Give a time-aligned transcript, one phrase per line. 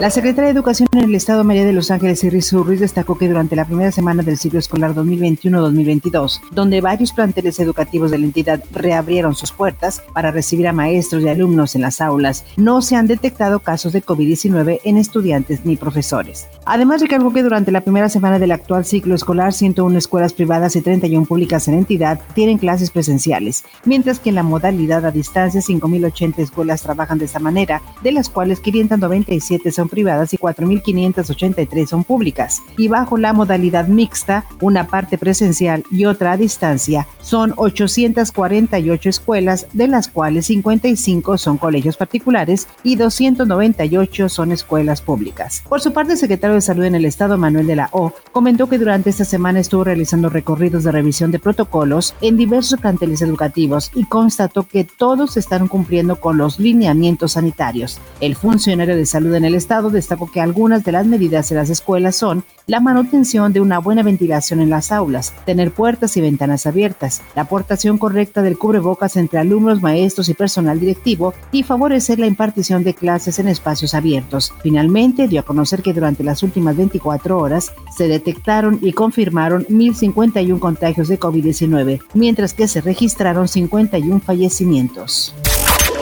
[0.00, 3.28] La secretaria de Educación en el Estado María de Los Ángeles, Iris Ruiz, destacó que
[3.28, 8.64] durante la primera semana del ciclo escolar 2021-2022, donde varios planteles educativos de la entidad
[8.72, 13.08] reabrieron sus puertas para recibir a maestros y alumnos en las aulas, no se han
[13.08, 16.48] detectado casos de COVID-19 en estudiantes ni profesores.
[16.64, 20.80] Además, recalcó que durante la primera semana del actual ciclo escolar, 101 escuelas privadas y
[20.80, 26.38] 31 públicas en entidad tienen clases presenciales, mientras que en la modalidad a distancia, 5.080
[26.38, 32.62] escuelas trabajan de esta manera, de las cuales 597 son privadas y 4.583 son públicas.
[32.76, 39.66] Y bajo la modalidad mixta, una parte presencial y otra a distancia, son 848 escuelas,
[39.72, 45.62] de las cuales 55 son colegios particulares y 298 son escuelas públicas.
[45.68, 48.68] Por su parte, el secretario de Salud en el Estado, Manuel de la O, comentó
[48.68, 53.90] que durante esta semana estuvo realizando recorridos de revisión de protocolos en diversos planteles educativos
[53.94, 57.98] y constató que todos están cumpliendo con los lineamientos sanitarios.
[58.20, 61.70] El funcionario de salud en el Estado destacó que algunas de las medidas en las
[61.70, 66.66] escuelas son la manutención de una buena ventilación en las aulas, tener puertas y ventanas
[66.66, 72.26] abiertas, la aportación correcta del cubrebocas entre alumnos, maestros y personal directivo y favorecer la
[72.26, 74.52] impartición de clases en espacios abiertos.
[74.62, 80.58] Finalmente, dio a conocer que durante las últimas 24 horas se detectaron y confirmaron 1.051
[80.58, 85.34] contagios de COVID-19, mientras que se registraron 51 fallecimientos.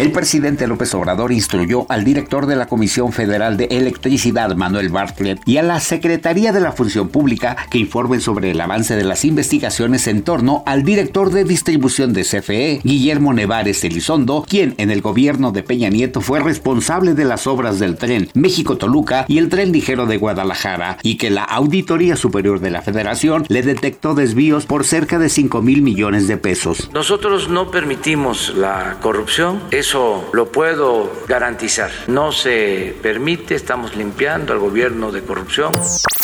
[0.00, 5.42] El presidente López Obrador instruyó al director de la Comisión Federal de Electricidad, Manuel Bartlett,
[5.44, 9.26] y a la Secretaría de la Función Pública que informen sobre el avance de las
[9.26, 15.02] investigaciones en torno al director de distribución de CFE, Guillermo Nevares Elizondo, quien en el
[15.02, 19.70] gobierno de Peña Nieto fue responsable de las obras del tren México-Toluca y el tren
[19.70, 24.86] ligero de Guadalajara, y que la Auditoría Superior de la Federación le detectó desvíos por
[24.86, 26.88] cerca de 5 mil millones de pesos.
[26.94, 31.90] Nosotros no permitimos la corrupción eso lo puedo garantizar.
[32.06, 35.72] No se permite, estamos limpiando al gobierno de corrupción.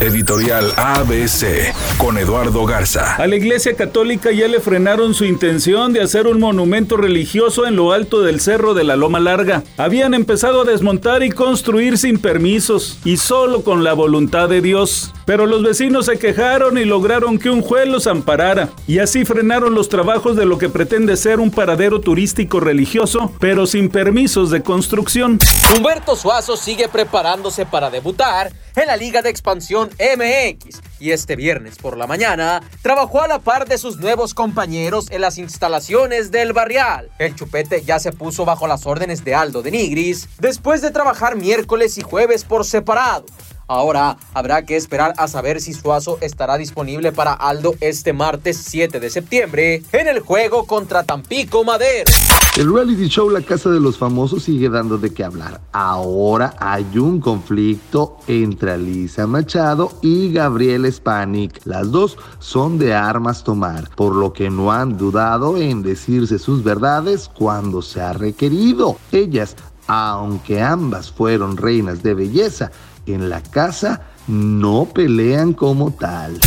[0.00, 3.14] Editorial ABC con Eduardo Garza.
[3.14, 7.76] A la Iglesia Católica ya le frenaron su intención de hacer un monumento religioso en
[7.76, 9.62] lo alto del cerro de la Loma Larga.
[9.76, 15.12] Habían empezado a desmontar y construir sin permisos y solo con la voluntad de Dios.
[15.24, 18.70] Pero los vecinos se quejaron y lograron que un juez los amparara.
[18.86, 23.66] Y así frenaron los trabajos de lo que pretende ser un paradero turístico religioso, pero
[23.66, 25.38] sin permisos de construcción.
[25.76, 31.76] Humberto Suazo sigue preparándose para debutar en la Liga de Expansión MX y este viernes
[31.76, 36.52] por la mañana trabajó a la par de sus nuevos compañeros en las instalaciones del
[36.52, 37.10] Barrial.
[37.18, 41.36] El chupete ya se puso bajo las órdenes de Aldo de Nigris después de trabajar
[41.36, 43.26] miércoles y jueves por separado.
[43.72, 49.00] Ahora habrá que esperar a saber si Suazo estará disponible para Aldo este martes 7
[49.00, 52.10] de septiembre en el juego contra Tampico Madero.
[52.58, 55.62] El reality show La Casa de los Famosos sigue dando de qué hablar.
[55.72, 61.58] Ahora hay un conflicto entre Alisa Machado y Gabriel Spanik.
[61.64, 66.62] Las dos son de armas tomar, por lo que no han dudado en decirse sus
[66.62, 68.98] verdades cuando se ha requerido.
[69.12, 69.56] Ellas,
[69.86, 72.70] aunque ambas fueron reinas de belleza,
[73.06, 76.38] en la casa no pelean como tal.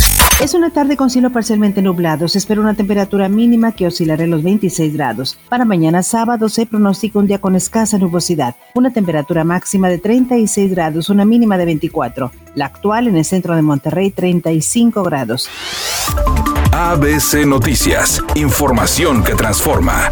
[0.42, 2.28] Es una tarde con cielo parcialmente nublado.
[2.28, 5.38] Se espera una temperatura mínima que oscilará en los 26 grados.
[5.48, 8.54] Para mañana sábado se pronostica un día con escasa nubosidad.
[8.74, 12.32] Una temperatura máxima de 36 grados, una mínima de 24.
[12.54, 15.48] La actual en el centro de Monterrey, 35 grados.
[16.72, 18.22] ABC Noticias.
[18.34, 20.10] Información que transforma.